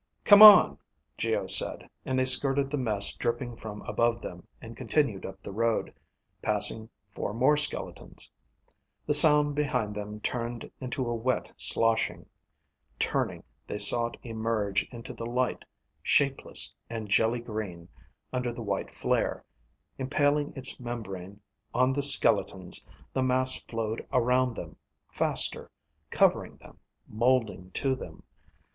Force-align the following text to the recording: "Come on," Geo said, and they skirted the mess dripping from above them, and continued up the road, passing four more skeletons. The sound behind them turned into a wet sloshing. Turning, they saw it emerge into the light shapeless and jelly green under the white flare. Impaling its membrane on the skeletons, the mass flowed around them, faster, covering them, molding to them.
"Come 0.23 0.41
on," 0.41 0.79
Geo 1.15 1.45
said, 1.45 1.87
and 2.05 2.17
they 2.17 2.25
skirted 2.25 2.71
the 2.71 2.77
mess 2.79 3.15
dripping 3.15 3.55
from 3.55 3.83
above 3.83 4.19
them, 4.23 4.47
and 4.59 4.75
continued 4.75 5.27
up 5.27 5.43
the 5.43 5.51
road, 5.51 5.93
passing 6.41 6.89
four 7.13 7.35
more 7.35 7.55
skeletons. 7.55 8.31
The 9.05 9.13
sound 9.13 9.53
behind 9.53 9.93
them 9.93 10.19
turned 10.19 10.71
into 10.79 11.07
a 11.07 11.13
wet 11.13 11.53
sloshing. 11.55 12.25
Turning, 12.97 13.43
they 13.67 13.77
saw 13.77 14.07
it 14.07 14.17
emerge 14.23 14.87
into 14.91 15.13
the 15.13 15.27
light 15.27 15.65
shapeless 16.01 16.73
and 16.89 17.07
jelly 17.07 17.39
green 17.39 17.87
under 18.33 18.51
the 18.51 18.63
white 18.63 18.89
flare. 18.89 19.45
Impaling 19.99 20.51
its 20.55 20.79
membrane 20.79 21.39
on 21.75 21.93
the 21.93 22.01
skeletons, 22.01 22.87
the 23.13 23.21
mass 23.21 23.61
flowed 23.61 24.07
around 24.11 24.55
them, 24.55 24.77
faster, 25.11 25.69
covering 26.09 26.57
them, 26.57 26.79
molding 27.07 27.69
to 27.75 27.93
them. 27.95 28.23